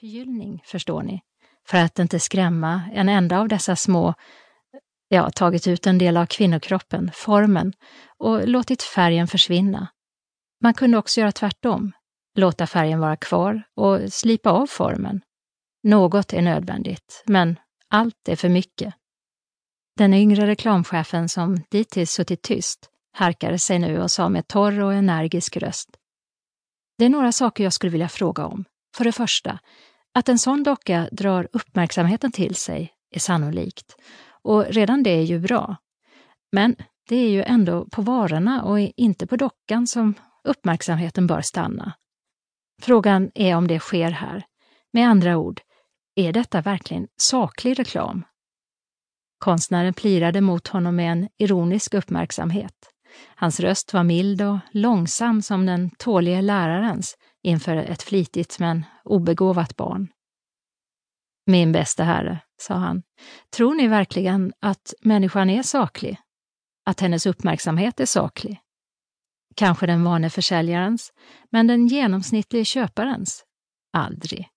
förgyllning, 0.00 0.62
förstår 0.64 1.02
ni, 1.02 1.20
för 1.68 1.78
att 1.78 1.98
inte 1.98 2.20
skrämma 2.20 2.82
en 2.92 3.08
enda 3.08 3.40
av 3.40 3.48
dessa 3.48 3.76
små, 3.76 4.14
ja, 5.08 5.30
tagit 5.30 5.66
ut 5.66 5.86
en 5.86 5.98
del 5.98 6.16
av 6.16 6.26
kvinnokroppen, 6.26 7.10
formen, 7.14 7.72
och 8.18 8.48
låtit 8.48 8.82
färgen 8.82 9.26
försvinna. 9.26 9.88
Man 10.62 10.74
kunde 10.74 10.98
också 10.98 11.20
göra 11.20 11.32
tvärtom, 11.32 11.92
låta 12.34 12.66
färgen 12.66 13.00
vara 13.00 13.16
kvar 13.16 13.62
och 13.76 14.12
slipa 14.12 14.50
av 14.50 14.66
formen. 14.66 15.20
Något 15.82 16.32
är 16.32 16.42
nödvändigt, 16.42 17.22
men 17.26 17.58
allt 17.88 18.28
är 18.28 18.36
för 18.36 18.48
mycket. 18.48 18.94
Den 19.96 20.14
yngre 20.14 20.46
reklamchefen 20.46 21.28
som 21.28 21.56
dittills 21.70 22.10
suttit 22.10 22.42
tyst 22.42 22.90
harkade 23.12 23.58
sig 23.58 23.78
nu 23.78 24.00
och 24.00 24.10
sa 24.10 24.28
med 24.28 24.48
torr 24.48 24.80
och 24.80 24.94
energisk 24.94 25.56
röst. 25.56 25.88
Det 26.98 27.04
är 27.04 27.10
några 27.10 27.32
saker 27.32 27.64
jag 27.64 27.72
skulle 27.72 27.92
vilja 27.92 28.08
fråga 28.08 28.46
om. 28.46 28.64
För 28.96 29.04
det 29.04 29.12
första, 29.12 29.58
att 30.16 30.28
en 30.28 30.38
sån 30.38 30.62
docka 30.62 31.08
drar 31.12 31.48
uppmärksamheten 31.52 32.32
till 32.32 32.54
sig 32.54 32.92
är 33.10 33.20
sannolikt. 33.20 33.96
Och 34.42 34.64
redan 34.64 35.02
det 35.02 35.10
är 35.10 35.22
ju 35.22 35.38
bra. 35.38 35.76
Men 36.52 36.76
det 37.08 37.16
är 37.16 37.28
ju 37.28 37.42
ändå 37.42 37.84
på 37.84 38.02
varorna 38.02 38.62
och 38.62 38.78
inte 38.78 39.26
på 39.26 39.36
dockan 39.36 39.86
som 39.86 40.14
uppmärksamheten 40.44 41.26
bör 41.26 41.40
stanna. 41.40 41.92
Frågan 42.82 43.30
är 43.34 43.56
om 43.56 43.68
det 43.68 43.78
sker 43.78 44.10
här. 44.10 44.44
Med 44.92 45.08
andra 45.08 45.36
ord, 45.36 45.60
är 46.14 46.32
detta 46.32 46.60
verkligen 46.60 47.08
saklig 47.16 47.78
reklam? 47.78 48.24
Konstnären 49.38 49.94
plirade 49.94 50.40
mot 50.40 50.68
honom 50.68 50.96
med 50.96 51.12
en 51.12 51.28
ironisk 51.38 51.94
uppmärksamhet. 51.94 52.74
Hans 53.34 53.60
röst 53.60 53.92
var 53.92 54.04
mild 54.04 54.42
och 54.42 54.58
långsam 54.70 55.42
som 55.42 55.66
den 55.66 55.90
tålige 55.90 56.42
lärarens 56.42 57.16
inför 57.46 57.76
ett 57.76 58.02
flitigt 58.02 58.58
men 58.58 58.84
obegåvat 59.04 59.76
barn. 59.76 60.08
Min 61.46 61.72
bästa 61.72 62.04
herre, 62.04 62.38
sa 62.60 62.74
han, 62.74 63.02
tror 63.56 63.74
ni 63.74 63.86
verkligen 63.86 64.52
att 64.60 64.94
människan 65.00 65.50
är 65.50 65.62
saklig? 65.62 66.18
Att 66.86 67.00
hennes 67.00 67.26
uppmärksamhet 67.26 68.00
är 68.00 68.06
saklig? 68.06 68.60
Kanske 69.54 69.86
den 69.86 70.04
vane 70.04 70.30
försäljarens, 70.30 71.12
men 71.50 71.66
den 71.66 71.86
genomsnittlige 71.86 72.64
köparens? 72.64 73.44
Aldrig. 73.92 74.48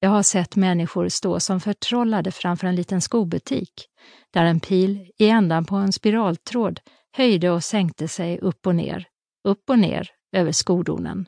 Jag 0.00 0.10
har 0.10 0.22
sett 0.22 0.56
människor 0.56 1.08
stå 1.08 1.40
som 1.40 1.60
förtrollade 1.60 2.32
framför 2.32 2.66
en 2.66 2.76
liten 2.76 3.00
skobutik, 3.00 3.86
där 4.30 4.44
en 4.44 4.60
pil 4.60 5.10
i 5.18 5.28
ändan 5.28 5.64
på 5.64 5.76
en 5.76 5.92
spiraltråd 5.92 6.80
höjde 7.16 7.50
och 7.50 7.64
sänkte 7.64 8.08
sig 8.08 8.38
upp 8.38 8.66
och 8.66 8.74
ner, 8.74 9.06
upp 9.48 9.70
och 9.70 9.78
ner 9.78 10.10
över 10.32 10.52
skodonen. 10.52 11.26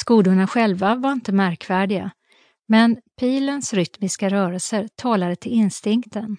Skodorna 0.00 0.46
själva 0.46 0.94
var 0.94 1.12
inte 1.12 1.32
märkvärdiga, 1.32 2.10
men 2.68 2.96
pilens 3.20 3.74
rytmiska 3.74 4.28
rörelser 4.28 4.88
talade 4.96 5.36
till 5.36 5.52
instinkten. 5.52 6.36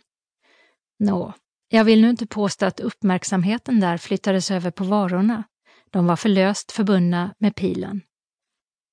Nå, 0.99 1.33
jag 1.69 1.83
vill 1.83 2.01
nu 2.01 2.09
inte 2.09 2.27
påstå 2.27 2.65
att 2.65 2.79
uppmärksamheten 2.79 3.79
där 3.79 3.97
flyttades 3.97 4.51
över 4.51 4.71
på 4.71 4.83
varorna. 4.83 5.43
De 5.91 6.05
var 6.05 6.15
för 6.15 6.29
löst 6.29 6.71
förbundna 6.71 7.35
med 7.39 7.55
pilen. 7.55 8.01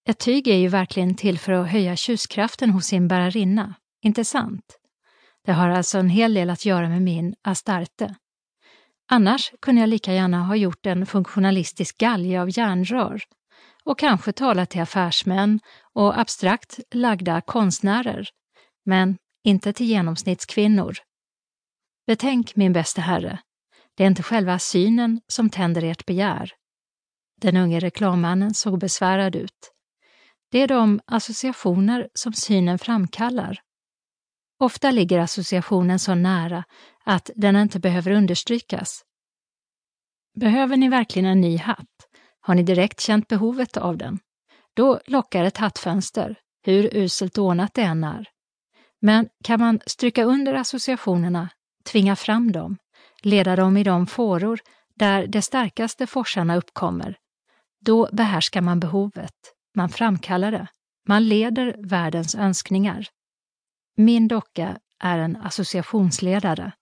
Ett 0.08 0.18
tyg 0.18 0.48
är 0.48 0.56
ju 0.56 0.68
verkligen 0.68 1.14
till 1.14 1.38
för 1.38 1.52
att 1.52 1.70
höja 1.70 1.96
tjuskraften 1.96 2.70
hos 2.70 2.86
sin 2.86 3.08
bärarinna, 3.08 3.74
inte 4.02 4.24
sant? 4.24 4.78
Det 5.44 5.52
har 5.52 5.68
alltså 5.68 5.98
en 5.98 6.10
hel 6.10 6.34
del 6.34 6.50
att 6.50 6.64
göra 6.64 6.88
med 6.88 7.02
min 7.02 7.34
Astarte. 7.42 8.14
Annars 9.08 9.52
kunde 9.60 9.80
jag 9.80 9.88
lika 9.88 10.12
gärna 10.12 10.44
ha 10.44 10.56
gjort 10.56 10.86
en 10.86 11.06
funktionalistisk 11.06 11.98
galge 11.98 12.40
av 12.40 12.58
järnrör 12.58 13.22
och 13.86 13.98
kanske 13.98 14.32
tala 14.32 14.66
till 14.66 14.80
affärsmän 14.80 15.60
och 15.92 16.18
abstrakt 16.18 16.80
lagda 16.90 17.40
konstnärer, 17.40 18.28
men 18.84 19.18
inte 19.44 19.72
till 19.72 19.86
genomsnittskvinnor. 19.86 20.96
Betänk, 22.06 22.56
min 22.56 22.72
bäste 22.72 23.00
herre, 23.00 23.38
det 23.94 24.02
är 24.02 24.06
inte 24.06 24.22
själva 24.22 24.58
synen 24.58 25.20
som 25.26 25.50
tänder 25.50 25.84
ert 25.84 26.06
begär. 26.06 26.52
Den 27.40 27.56
unge 27.56 27.80
reklammannen 27.80 28.54
såg 28.54 28.78
besvärad 28.78 29.36
ut. 29.36 29.72
Det 30.50 30.58
är 30.58 30.68
de 30.68 31.00
associationer 31.06 32.08
som 32.14 32.32
synen 32.32 32.78
framkallar. 32.78 33.60
Ofta 34.58 34.90
ligger 34.90 35.18
associationen 35.18 35.98
så 35.98 36.14
nära 36.14 36.64
att 37.04 37.30
den 37.36 37.56
inte 37.56 37.80
behöver 37.80 38.10
understrykas. 38.10 39.04
Behöver 40.40 40.76
ni 40.76 40.88
verkligen 40.88 41.26
en 41.26 41.40
ny 41.40 41.56
hatt? 41.56 42.08
Har 42.46 42.54
ni 42.54 42.62
direkt 42.62 43.00
känt 43.00 43.28
behovet 43.28 43.76
av 43.76 43.96
den? 43.96 44.18
Då 44.74 45.00
lockar 45.06 45.44
ett 45.44 45.56
hattfönster, 45.56 46.38
hur 46.62 46.96
uselt 46.96 47.38
ordnat 47.38 47.74
det 47.74 47.82
än 47.82 48.04
är. 48.04 48.28
Men 49.00 49.28
kan 49.44 49.60
man 49.60 49.80
stryka 49.86 50.24
under 50.24 50.54
associationerna, 50.54 51.48
tvinga 51.84 52.16
fram 52.16 52.52
dem, 52.52 52.76
leda 53.22 53.56
dem 53.56 53.76
i 53.76 53.82
de 53.82 54.06
fåror 54.06 54.60
där 54.94 55.26
de 55.26 55.42
starkaste 55.42 56.06
forsarna 56.06 56.56
uppkommer, 56.56 57.16
då 57.80 58.08
behärskar 58.12 58.60
man 58.60 58.80
behovet, 58.80 59.34
man 59.74 59.88
framkallar 59.88 60.52
det, 60.52 60.66
man 61.08 61.28
leder 61.28 61.76
världens 61.78 62.34
önskningar. 62.34 63.06
Min 63.96 64.28
docka 64.28 64.78
är 65.00 65.18
en 65.18 65.36
associationsledare. 65.36 66.72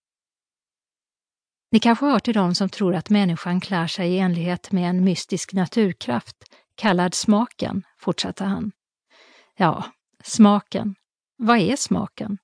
Ni 1.75 1.81
kanske 1.81 2.07
hör 2.07 2.19
till 2.19 2.35
dem 2.35 2.55
som 2.55 2.69
tror 2.69 2.95
att 2.95 3.11
människan 3.11 3.61
klär 3.61 3.87
sig 3.87 4.11
i 4.11 4.19
enlighet 4.19 4.73
med 4.73 4.91
en 4.91 5.05
mystisk 5.05 5.53
naturkraft, 5.53 6.37
kallad 6.75 7.15
smaken, 7.15 7.83
fortsatte 7.99 8.45
han. 8.45 8.73
Ja, 9.57 9.85
smaken. 10.25 10.95
Vad 11.37 11.59
är 11.59 11.77
smaken? 11.77 12.39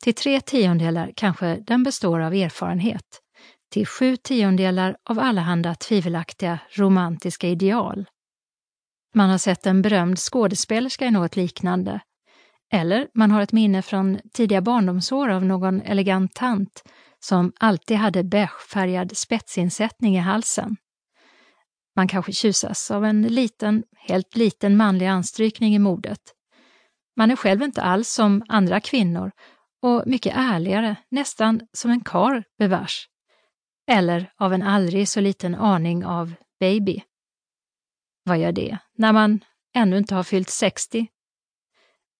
Till 0.00 0.14
tre 0.14 0.40
tiondelar 0.40 1.12
kanske 1.16 1.56
den 1.66 1.82
består 1.82 2.20
av 2.20 2.34
erfarenhet, 2.34 3.20
till 3.70 3.86
sju 3.86 4.16
tiondelar 4.16 4.96
av 5.04 5.18
allehanda 5.18 5.74
tvivelaktiga 5.74 6.58
romantiska 6.76 7.48
ideal. 7.48 8.08
Man 9.14 9.30
har 9.30 9.38
sett 9.38 9.66
en 9.66 9.82
berömd 9.82 10.18
skådespelerska 10.18 11.06
i 11.06 11.10
något 11.10 11.36
liknande, 11.36 12.00
eller 12.72 13.08
man 13.14 13.30
har 13.30 13.42
ett 13.42 13.52
minne 13.52 13.82
från 13.82 14.18
tidiga 14.32 14.60
barndomsår 14.60 15.28
av 15.28 15.44
någon 15.44 15.80
elegant 15.82 16.34
tant 16.34 16.82
som 17.20 17.52
alltid 17.60 17.96
hade 17.96 18.24
beigefärgad 18.24 19.16
spetsinsättning 19.16 20.16
i 20.16 20.20
halsen. 20.20 20.76
Man 21.96 22.08
kanske 22.08 22.32
tjusas 22.32 22.90
av 22.90 23.04
en 23.04 23.22
liten, 23.22 23.84
helt 23.96 24.36
liten 24.36 24.76
manlig 24.76 25.06
anstrykning 25.06 25.74
i 25.74 25.78
modet. 25.78 26.20
Man 27.16 27.30
är 27.30 27.36
själv 27.36 27.62
inte 27.62 27.82
alls 27.82 28.08
som 28.08 28.42
andra 28.48 28.80
kvinnor 28.80 29.30
och 29.82 30.02
mycket 30.06 30.36
ärligare, 30.36 30.96
nästan 31.10 31.60
som 31.72 31.90
en 31.90 32.00
kar 32.00 32.44
bevars. 32.58 33.08
Eller 33.90 34.32
av 34.38 34.52
en 34.52 34.62
aldrig 34.62 35.08
så 35.08 35.20
liten 35.20 35.54
aning 35.54 36.04
av 36.04 36.34
baby. 36.60 37.02
Vad 38.24 38.38
gör 38.38 38.52
det, 38.52 38.78
när 38.94 39.12
man 39.12 39.40
ännu 39.74 39.98
inte 39.98 40.14
har 40.14 40.22
fyllt 40.22 40.50
60? 40.50 41.06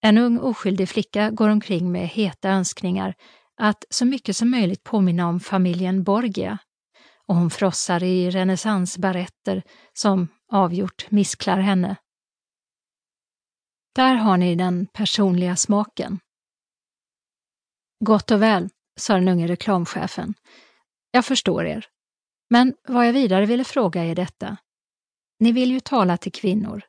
En 0.00 0.18
ung 0.18 0.38
oskyldig 0.38 0.88
flicka 0.88 1.30
går 1.30 1.48
omkring 1.48 1.92
med 1.92 2.08
heta 2.08 2.50
önskningar 2.50 3.14
att 3.58 3.84
så 3.90 4.04
mycket 4.04 4.36
som 4.36 4.50
möjligt 4.50 4.84
påminna 4.84 5.28
om 5.28 5.40
familjen 5.40 6.02
Borgia 6.04 6.58
och 7.26 7.34
hon 7.34 7.50
frossar 7.50 8.02
i 8.02 8.30
renässansbaretter 8.30 9.62
som 9.92 10.28
avgjort 10.52 11.10
missklar 11.10 11.58
henne. 11.58 11.96
Där 13.94 14.14
har 14.14 14.36
ni 14.36 14.54
den 14.54 14.86
personliga 14.86 15.56
smaken. 15.56 16.18
Gott 18.04 18.30
och 18.30 18.42
väl, 18.42 18.68
sa 18.96 19.14
den 19.14 19.28
unge 19.28 19.46
reklamchefen. 19.46 20.34
Jag 21.10 21.24
förstår 21.24 21.66
er. 21.66 21.86
Men 22.50 22.74
vad 22.88 23.06
jag 23.06 23.12
vidare 23.12 23.46
ville 23.46 23.64
fråga 23.64 24.04
är 24.04 24.14
detta. 24.14 24.56
Ni 25.40 25.52
vill 25.52 25.70
ju 25.70 25.80
tala 25.80 26.16
till 26.16 26.32
kvinnor. 26.32 26.82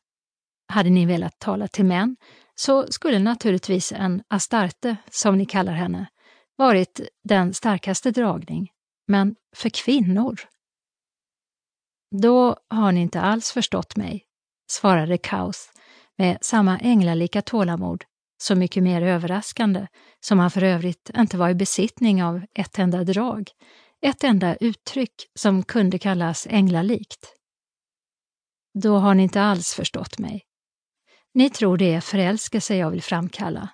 Hade 0.67 0.89
ni 0.89 1.05
velat 1.05 1.39
tala 1.39 1.67
till 1.67 1.85
män 1.85 2.17
så 2.55 2.87
skulle 2.87 3.19
naturligtvis 3.19 3.91
en 3.91 4.23
Astarte, 4.27 4.97
som 5.09 5.37
ni 5.37 5.45
kallar 5.45 5.73
henne, 5.73 6.07
varit 6.59 7.01
den 7.23 7.53
starkaste 7.53 8.11
dragning. 8.11 8.71
Men 9.07 9.35
för 9.55 9.69
kvinnor? 9.69 10.39
Då 12.21 12.57
har 12.69 12.91
ni 12.91 13.01
inte 13.01 13.21
alls 13.21 13.51
förstått 13.51 13.95
mig, 13.95 14.25
svarade 14.71 15.17
Kaus 15.17 15.71
med 16.17 16.37
samma 16.41 16.79
änglalika 16.79 17.41
tålamod, 17.41 18.03
så 18.41 18.55
mycket 18.55 18.83
mer 18.83 19.01
överraskande 19.01 19.87
som 20.19 20.39
han 20.39 20.51
för 20.51 20.63
övrigt 20.63 21.11
inte 21.17 21.37
var 21.37 21.49
i 21.49 21.55
besittning 21.55 22.23
av 22.23 22.41
ett 22.53 22.79
enda 22.79 23.03
drag, 23.03 23.49
ett 24.01 24.23
enda 24.23 24.55
uttryck 24.55 25.15
som 25.39 25.63
kunde 25.63 25.99
kallas 25.99 26.47
änglalikt. 26.49 27.35
Då 28.73 28.97
har 28.97 29.13
ni 29.13 29.23
inte 29.23 29.41
alls 29.41 29.73
förstått 29.73 30.19
mig. 30.19 30.43
Ni 31.33 31.49
tror 31.49 31.77
det 31.77 31.93
är 31.93 32.01
förälskelse 32.01 32.75
jag 32.75 32.91
vill 32.91 33.03
framkalla. 33.03 33.69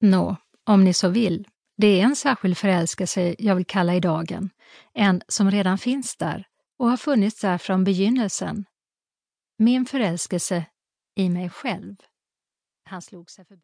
Nå, 0.00 0.36
om 0.64 0.84
ni 0.84 0.94
så 0.94 1.08
vill, 1.08 1.46
det 1.76 2.00
är 2.00 2.04
en 2.04 2.16
särskild 2.16 2.58
förälskelse 2.58 3.34
jag 3.38 3.54
vill 3.56 3.66
kalla 3.66 3.94
i 3.94 4.00
dagen, 4.00 4.50
en 4.94 5.22
som 5.28 5.50
redan 5.50 5.78
finns 5.78 6.16
där 6.16 6.46
och 6.78 6.90
har 6.90 6.96
funnits 6.96 7.40
där 7.40 7.58
från 7.58 7.84
begynnelsen. 7.84 8.64
Min 9.58 9.86
förälskelse 9.86 10.64
i 11.14 11.28
mig 11.28 11.50
själv. 11.50 11.96
Han 12.84 13.02
slog 13.02 13.30
sig 13.30 13.44
förbi. 13.44 13.54